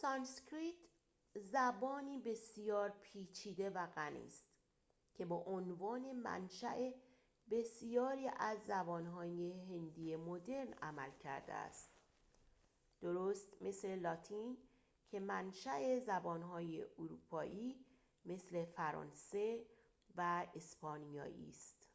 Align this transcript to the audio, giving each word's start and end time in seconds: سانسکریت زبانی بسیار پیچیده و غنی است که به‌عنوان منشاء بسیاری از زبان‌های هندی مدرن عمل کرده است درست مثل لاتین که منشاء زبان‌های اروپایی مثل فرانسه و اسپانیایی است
سانسکریت 0.00 0.76
زبانی 1.34 2.18
بسیار 2.18 2.90
پیچیده 3.00 3.70
و 3.70 3.86
غنی 3.86 4.26
است 4.28 4.44
که 5.14 5.24
به‌عنوان 5.26 6.12
منشاء 6.12 6.90
بسیاری 7.50 8.28
از 8.28 8.58
زبان‌های 8.66 9.52
هندی 9.52 10.16
مدرن 10.16 10.72
عمل 10.82 11.10
کرده 11.22 11.54
است 11.54 11.88
درست 13.00 13.48
مثل 13.62 13.98
لاتین 14.00 14.56
که 15.08 15.20
منشاء 15.20 16.00
زبان‌های 16.00 16.82
اروپایی 16.98 17.76
مثل 18.24 18.64
فرانسه 18.64 19.66
و 20.16 20.46
اسپانیایی 20.54 21.50
است 21.50 21.86